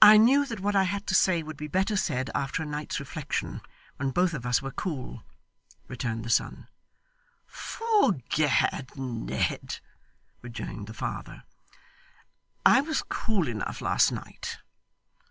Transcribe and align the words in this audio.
'I 0.00 0.16
knew 0.16 0.46
that 0.46 0.60
what 0.60 0.74
I 0.74 0.84
had 0.84 1.06
to 1.08 1.14
say 1.14 1.42
would 1.42 1.58
be 1.58 1.68
better 1.68 1.94
said 1.94 2.30
after 2.34 2.62
a 2.62 2.64
night's 2.64 2.98
reflection, 2.98 3.60
when 3.96 4.10
both 4.10 4.32
of 4.32 4.46
us 4.46 4.62
were 4.62 4.70
cool,' 4.70 5.24
returned 5.88 6.24
the 6.24 6.30
son. 6.30 6.68
''Fore 7.46 8.12
Gad, 8.30 8.96
Ned,' 8.96 9.80
rejoined 10.40 10.86
the 10.86 10.94
father, 10.94 11.42
'I 12.64 12.80
was 12.80 13.02
cool 13.02 13.46
enough 13.46 13.82
last 13.82 14.10
night. 14.10 14.56